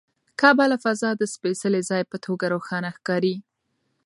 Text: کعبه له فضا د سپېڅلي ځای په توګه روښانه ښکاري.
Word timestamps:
کعبه 0.39 0.65
له 0.71 0.77
فضا 0.83 1.09
د 1.17 1.21
سپېڅلي 1.33 1.81
ځای 1.89 2.03
په 2.11 2.17
توګه 2.25 2.45
روښانه 2.53 2.89
ښکاري. 2.97 3.35